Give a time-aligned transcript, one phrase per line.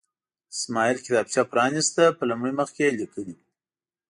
[0.55, 3.43] اسماعیل کتابچه پرانسته، په لومړي مخ یې لیکلي وو.